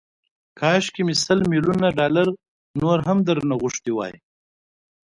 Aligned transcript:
کاشکي 0.59 1.01
مې 1.07 1.15
سل 1.25 1.39
ميليونه 1.51 1.87
ډالر 1.99 2.27
نور 2.81 2.97
هم 3.07 3.17
درنه 3.27 3.55
غوښتي 3.61 3.91
وای 3.93 4.13